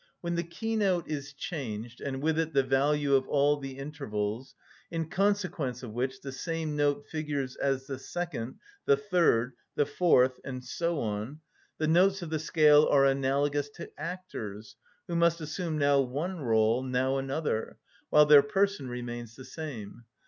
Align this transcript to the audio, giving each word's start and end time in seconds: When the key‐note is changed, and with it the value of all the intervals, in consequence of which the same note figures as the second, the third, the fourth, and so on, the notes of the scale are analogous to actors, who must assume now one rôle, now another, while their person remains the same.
When 0.21 0.33
the 0.33 0.43
key‐note 0.43 1.07
is 1.07 1.31
changed, 1.31 2.01
and 2.01 2.23
with 2.23 2.39
it 2.39 2.53
the 2.53 2.63
value 2.63 3.13
of 3.13 3.27
all 3.27 3.57
the 3.57 3.77
intervals, 3.77 4.55
in 4.89 5.07
consequence 5.11 5.83
of 5.83 5.93
which 5.93 6.21
the 6.21 6.31
same 6.31 6.75
note 6.75 7.05
figures 7.05 7.55
as 7.57 7.85
the 7.85 7.99
second, 7.99 8.55
the 8.85 8.97
third, 8.97 9.53
the 9.75 9.85
fourth, 9.85 10.39
and 10.43 10.63
so 10.63 10.99
on, 11.01 11.41
the 11.77 11.85
notes 11.87 12.23
of 12.23 12.31
the 12.31 12.39
scale 12.39 12.87
are 12.89 13.05
analogous 13.05 13.69
to 13.75 13.91
actors, 13.95 14.75
who 15.07 15.15
must 15.15 15.39
assume 15.39 15.77
now 15.77 15.99
one 15.99 16.37
rôle, 16.39 16.83
now 16.83 17.17
another, 17.19 17.77
while 18.09 18.25
their 18.25 18.41
person 18.41 18.89
remains 18.89 19.35
the 19.35 19.45
same. 19.45 20.05